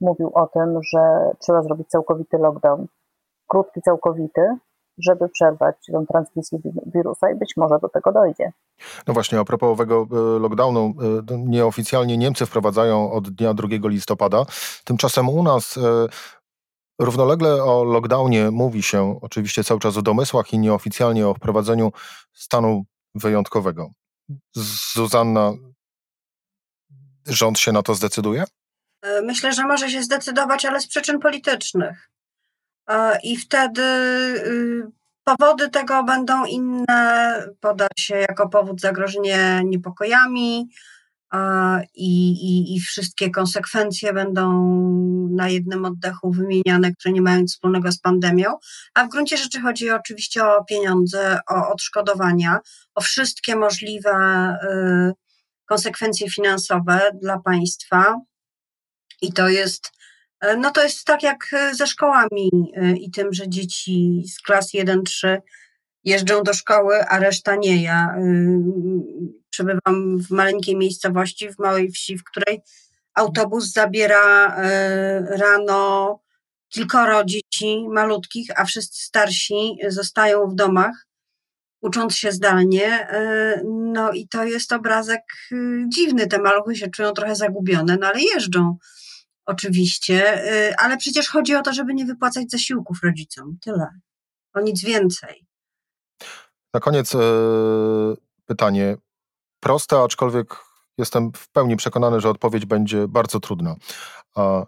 mówił 0.02 0.32
o 0.34 0.48
tym, 0.48 0.80
że 0.94 1.00
trzeba 1.40 1.62
zrobić 1.62 1.88
całkowity 1.88 2.38
lockdown, 2.38 2.88
krótki, 3.48 3.82
całkowity, 3.82 4.42
żeby 4.98 5.30
przerwać 5.30 5.76
tę 5.92 6.06
transmisję 6.12 6.60
wirusa 6.86 7.32
i 7.32 7.36
być 7.36 7.54
może 7.58 7.80
do 7.82 7.90
tego 7.90 8.12
dojdzie. 8.12 8.52
No 9.08 9.14
właśnie, 9.14 9.40
a 9.40 9.46
propos 9.46 9.70
owego 9.70 10.08
e, 10.12 10.40
lockdownu, 10.40 10.94
e, 11.32 11.38
nieoficjalnie 11.38 12.18
Niemcy 12.18 12.46
wprowadzają 12.46 13.12
od 13.12 13.30
dnia 13.30 13.54
2 13.54 13.68
listopada. 13.90 14.46
Tymczasem 14.84 15.30
u 15.30 15.44
nas 15.44 15.78
e, 15.78 16.08
równolegle 17.00 17.64
o 17.64 17.84
lockdownie 17.84 18.52
mówi 18.52 18.84
się 18.84 19.20
oczywiście 19.22 19.64
cały 19.64 19.80
czas 19.80 19.98
o 19.98 20.02
domysłach 20.02 20.54
i 20.54 20.60
nieoficjalnie 20.60 21.28
o 21.28 21.34
wprowadzeniu 21.34 21.92
stanu 22.34 22.84
wyjątkowego. 23.16 23.90
Zuzanna, 24.94 25.54
rząd 27.28 27.60
się 27.60 27.72
na 27.72 27.84
to 27.84 27.96
zdecyduje? 27.96 28.44
E, 29.06 29.22
myślę, 29.22 29.54
że 29.54 29.68
może 29.68 29.90
się 29.90 30.04
zdecydować, 30.04 30.66
ale 30.66 30.82
z 30.82 30.88
przyczyn 30.88 31.20
politycznych. 31.20 32.10
E, 32.90 33.20
I 33.24 33.38
wtedy 33.38 33.82
y, 33.82 34.84
powody 35.24 35.70
tego 35.70 36.04
będą 36.04 36.46
inne. 36.46 37.44
Poda 37.60 37.88
się 37.98 38.16
jako 38.16 38.50
powód 38.50 38.82
zagrożenie 38.82 39.62
niepokojami 39.66 40.70
e, 41.34 41.38
i, 41.96 42.32
i, 42.32 42.76
i 42.76 42.80
wszystkie 42.80 43.30
konsekwencje 43.30 44.14
będą 44.14 44.70
na 45.32 45.50
jednym 45.50 45.86
oddechu 45.86 46.32
wymieniane, 46.32 46.92
które 46.92 47.14
nie 47.14 47.22
mają 47.22 47.42
nic 47.42 47.54
wspólnego 47.54 47.92
z 47.92 48.00
pandemią. 48.00 48.50
A 48.94 49.06
w 49.06 49.10
gruncie 49.10 49.38
rzeczy 49.38 49.62
chodzi 49.62 49.92
oczywiście 49.92 50.46
o 50.46 50.64
pieniądze, 50.64 51.40
o 51.50 51.70
odszkodowania, 51.74 52.60
o 52.96 53.02
wszystkie 53.02 53.56
możliwe 53.56 54.12
y, 54.64 55.14
konsekwencje 55.66 56.30
finansowe 56.30 57.12
dla 57.22 57.40
państwa 57.40 58.16
i 59.22 59.34
to 59.34 59.50
jest, 59.50 59.92
e, 60.42 60.58
no 60.58 60.72
to 60.72 60.84
jest 60.84 61.06
tak 61.06 61.24
jak 61.24 61.54
e, 61.54 61.76
ze 61.76 61.88
szkołami 61.88 62.50
e, 62.76 62.92
i 62.92 63.12
tym, 63.12 63.34
że 63.34 63.50
dzieci 63.50 64.24
z 64.34 64.42
klas 64.42 64.74
1-3 64.74 65.38
jeżdżą 66.04 66.44
do 66.44 66.54
szkoły, 66.54 67.06
a 67.08 67.20
reszta 67.20 67.56
nie. 67.56 67.84
Ja 67.84 68.16
przebywam 69.50 70.18
w 70.20 70.30
maleńkiej 70.30 70.78
miejscowości, 70.78 71.50
w 71.50 71.60
małej 71.60 71.92
wsi, 71.92 72.18
w 72.18 72.24
której 72.24 72.62
autobus 73.14 73.74
zabiera 73.74 74.56
rano 75.28 76.20
kilkoro 76.70 77.24
dzieci 77.24 77.90
malutkich, 77.90 78.48
a 78.56 78.66
wszyscy 78.66 79.04
starsi 79.04 79.78
zostają 79.88 80.48
w 80.48 80.56
domach, 80.56 81.08
ucząc 81.82 82.16
się 82.16 82.32
zdalnie. 82.32 83.08
No 83.94 84.12
i 84.12 84.28
to 84.28 84.44
jest 84.44 84.74
obrazek 84.74 85.22
dziwny. 85.88 86.28
Te 86.28 86.40
maluchy 86.40 86.76
się 86.76 86.88
czują 86.88 87.12
trochę 87.12 87.36
zagubione, 87.36 87.98
no 88.00 88.08
ale 88.08 88.20
jeżdżą 88.22 88.78
oczywiście, 89.46 90.46
y, 90.70 90.76
ale 90.76 90.98
przecież 90.98 91.30
chodzi 91.30 91.56
o 91.56 91.62
to, 91.62 91.74
żeby 91.74 91.94
nie 91.94 92.06
wypłacać 92.06 92.52
zasiłków 92.52 93.04
rodzicom. 93.04 93.58
Tyle. 93.62 93.88
O 94.54 94.62
nic 94.62 94.84
więcej. 94.84 95.46
Na 96.74 96.80
koniec 96.80 97.14
yy, 97.14 98.18
pytanie 98.46 98.98
proste, 99.60 100.00
aczkolwiek 100.00 100.56
jestem 100.98 101.32
w 101.36 101.50
pełni 101.50 101.76
przekonany, 101.76 102.22
że 102.22 102.30
odpowiedź 102.30 102.66
będzie 102.66 103.08
bardzo 103.08 103.40
trudna. 103.40 103.76
A, 104.36 104.66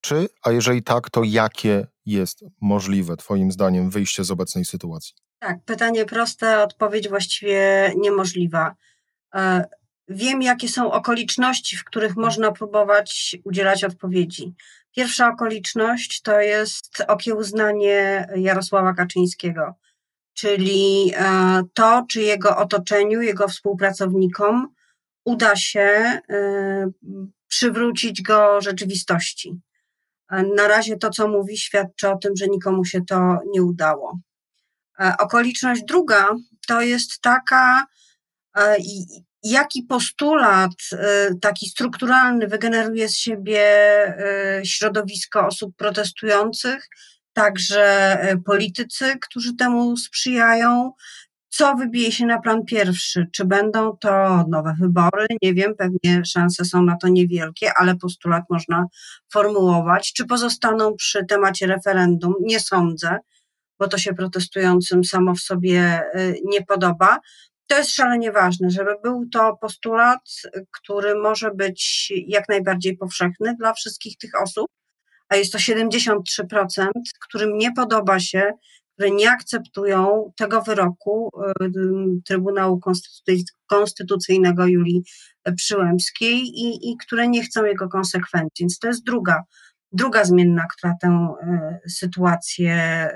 czy, 0.00 0.28
a 0.42 0.50
jeżeli 0.50 0.82
tak, 0.82 1.10
to 1.10 1.22
jakie 1.24 1.86
jest 2.06 2.44
możliwe, 2.60 3.16
Twoim 3.16 3.52
zdaniem, 3.52 3.90
wyjście 3.90 4.24
z 4.24 4.30
obecnej 4.30 4.64
sytuacji? 4.64 5.14
Tak, 5.38 5.64
pytanie 5.64 6.04
proste, 6.04 6.62
odpowiedź 6.62 7.08
właściwie 7.08 7.92
niemożliwa. 7.96 8.74
Wiem, 10.08 10.42
jakie 10.42 10.68
są 10.68 10.92
okoliczności, 10.92 11.76
w 11.76 11.84
których 11.84 12.16
można 12.16 12.52
próbować 12.52 13.36
udzielać 13.44 13.84
odpowiedzi. 13.84 14.54
Pierwsza 14.96 15.28
okoliczność 15.28 16.22
to 16.22 16.40
jest 16.40 17.04
okiełznanie 17.08 18.28
Jarosława 18.36 18.94
Kaczyńskiego, 18.94 19.74
czyli 20.34 21.12
e, 21.16 21.62
to, 21.74 22.06
czy 22.08 22.20
jego 22.20 22.56
otoczeniu, 22.56 23.22
jego 23.22 23.48
współpracownikom 23.48 24.74
uda 25.24 25.56
się 25.56 25.80
e, 25.80 26.20
przywrócić 27.48 28.22
go 28.22 28.60
rzeczywistości. 28.60 29.60
E, 30.30 30.42
na 30.42 30.68
razie 30.68 30.96
to, 30.96 31.10
co 31.10 31.28
mówi, 31.28 31.56
świadczy 31.56 32.10
o 32.10 32.16
tym, 32.16 32.36
że 32.36 32.46
nikomu 32.46 32.84
się 32.84 33.04
to 33.04 33.38
nie 33.54 33.62
udało. 33.62 34.18
Okoliczność 35.18 35.82
druga 35.84 36.28
to 36.68 36.82
jest 36.82 37.20
taka, 37.20 37.86
jaki 39.42 39.82
postulat 39.82 40.72
y, 40.92 40.96
taki 41.40 41.68
strukturalny 41.68 42.46
wygeneruje 42.46 43.08
z 43.08 43.16
siebie 43.16 43.64
y, 44.60 44.66
środowisko 44.66 45.46
osób 45.46 45.76
protestujących, 45.76 46.88
także 47.32 48.18
y, 48.32 48.42
politycy, 48.42 49.18
którzy 49.20 49.56
temu 49.56 49.96
sprzyjają. 49.96 50.92
Co 51.48 51.74
wybije 51.74 52.12
się 52.12 52.26
na 52.26 52.40
plan 52.40 52.64
pierwszy? 52.64 53.26
Czy 53.32 53.44
będą 53.44 53.96
to 53.96 54.44
nowe 54.48 54.74
wybory? 54.80 55.26
Nie 55.42 55.54
wiem, 55.54 55.74
pewnie 55.78 56.24
szanse 56.24 56.64
są 56.64 56.82
na 56.82 56.96
to 56.96 57.08
niewielkie, 57.08 57.72
ale 57.76 57.96
postulat 57.96 58.44
można 58.50 58.86
formułować. 59.32 60.12
Czy 60.12 60.26
pozostaną 60.26 60.94
przy 60.96 61.24
temacie 61.24 61.66
referendum? 61.66 62.34
Nie 62.40 62.60
sądzę, 62.60 63.18
bo 63.78 63.88
to 63.88 63.98
się 63.98 64.14
protestującym 64.14 65.04
samo 65.04 65.34
w 65.34 65.40
sobie 65.40 66.02
nie 66.44 66.66
podoba 66.66 67.18
to 67.66 67.78
jest 67.78 67.90
szalenie 67.90 68.32
ważne, 68.32 68.70
żeby 68.70 68.90
był 69.02 69.28
to 69.32 69.56
postulat, 69.56 70.20
który 70.70 71.14
może 71.14 71.50
być 71.50 72.12
jak 72.26 72.48
najbardziej 72.48 72.96
powszechny 72.96 73.54
dla 73.58 73.72
wszystkich 73.72 74.16
tych 74.16 74.30
osób, 74.42 74.66
a 75.28 75.36
jest 75.36 75.52
to 75.52 75.58
73%, 75.58 76.88
którym 77.20 77.58
nie 77.58 77.72
podoba 77.72 78.20
się, 78.20 78.52
które 78.94 79.10
nie 79.10 79.30
akceptują 79.30 80.32
tego 80.36 80.62
wyroku 80.62 81.30
y, 81.62 81.70
Trybunału 82.24 82.80
Konstytucyjnego 83.66 84.66
Julii 84.66 85.02
Przyłębskiej 85.56 86.38
i, 86.38 86.90
i 86.90 86.96
które 86.96 87.28
nie 87.28 87.42
chcą 87.42 87.64
jego 87.64 87.88
konsekwencji. 87.88 88.64
Więc 88.64 88.78
to 88.78 88.88
jest 88.88 89.04
druga, 89.04 89.42
druga 89.92 90.24
zmienna, 90.24 90.66
która 90.76 90.94
tę 91.00 91.34
y, 91.86 91.90
sytuację 91.90 93.08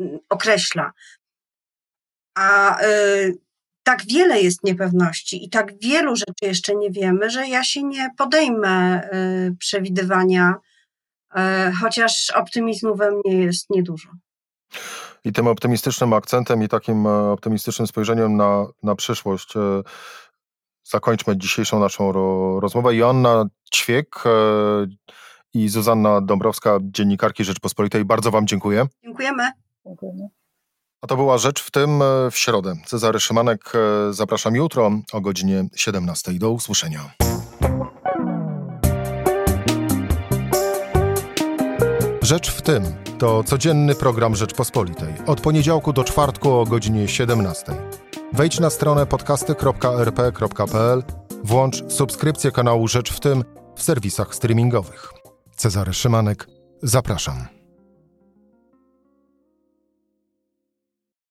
y, 0.00 0.18
określa. 0.28 0.92
A 2.34 2.80
y, 2.82 3.38
tak 3.82 4.04
wiele 4.06 4.40
jest 4.40 4.64
niepewności 4.64 5.44
i 5.44 5.50
tak 5.50 5.78
wielu 5.78 6.16
rzeczy 6.16 6.42
jeszcze 6.42 6.74
nie 6.74 6.90
wiemy, 6.90 7.30
że 7.30 7.48
ja 7.48 7.64
się 7.64 7.82
nie 7.82 8.10
podejmę 8.18 9.02
y, 9.04 9.56
przewidywania, 9.58 10.54
y, 11.36 11.38
chociaż 11.80 12.30
optymizmu 12.30 12.94
we 12.94 13.10
mnie 13.10 13.42
jest 13.42 13.70
niedużo. 13.70 14.08
I 15.24 15.32
tym 15.32 15.46
optymistycznym 15.46 16.12
akcentem 16.12 16.62
i 16.62 16.68
takim 16.68 17.06
e, 17.06 17.10
optymistycznym 17.10 17.86
spojrzeniem 17.86 18.36
na, 18.36 18.66
na 18.82 18.94
przyszłość 18.94 19.56
e, 19.56 19.82
zakończmy 20.84 21.36
dzisiejszą 21.36 21.80
naszą 21.80 22.12
ro, 22.12 22.60
rozmowę. 22.60 22.96
Joanna 22.96 23.44
Ćwiek 23.74 24.24
e, 24.26 24.30
i 25.54 25.68
Zuzanna 25.68 26.20
Dąbrowska, 26.20 26.78
dziennikarki 26.82 27.44
Rzeczpospolitej. 27.44 28.04
Bardzo 28.04 28.30
Wam 28.30 28.46
dziękuję. 28.46 28.86
Dziękujemy. 29.04 29.50
Dziękujemy. 29.86 30.28
A 31.02 31.06
to 31.06 31.16
była 31.16 31.38
rzecz 31.38 31.62
w 31.62 31.70
tym 31.70 32.02
e, 32.02 32.30
w 32.30 32.38
środę. 32.38 32.74
Cezary 32.86 33.20
Szymanek, 33.20 33.72
e, 33.74 34.12
zapraszam 34.12 34.54
jutro 34.54 34.90
o 35.12 35.20
godzinie 35.20 35.64
17. 35.76 36.32
Do 36.32 36.50
usłyszenia. 36.50 37.10
Rzecz 42.22 42.50
w 42.50 42.62
tym 42.62 42.84
to 43.18 43.44
codzienny 43.44 43.94
program 43.94 44.36
Rzeczpospolitej. 44.36 45.14
Od 45.26 45.40
poniedziałku 45.40 45.92
do 45.92 46.04
czwartku 46.04 46.52
o 46.52 46.64
godzinie 46.64 47.08
17. 47.08 47.64
Wejdź 48.32 48.60
na 48.60 48.70
stronę 48.70 49.06
podcasty.rp.pl, 49.06 51.02
włącz 51.44 51.92
subskrypcję 51.92 52.50
kanału 52.50 52.88
Rzecz 52.88 53.12
w 53.12 53.20
tym 53.20 53.44
w 53.76 53.82
serwisach 53.82 54.34
streamingowych. 54.34 55.12
Cezary 55.56 55.92
Szymanek, 55.92 56.46
zapraszam. 56.82 57.61